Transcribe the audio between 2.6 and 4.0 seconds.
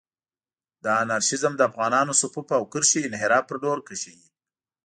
کرښې انحراف پر لور